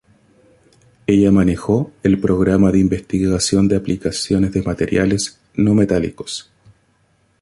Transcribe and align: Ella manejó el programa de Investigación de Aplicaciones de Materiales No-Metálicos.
Ella 1.05 1.29
manejó 1.31 1.91
el 2.01 2.19
programa 2.19 2.71
de 2.71 2.79
Investigación 2.79 3.67
de 3.67 3.75
Aplicaciones 3.75 4.51
de 4.51 4.63
Materiales 4.63 5.39
No-Metálicos. 5.53 6.49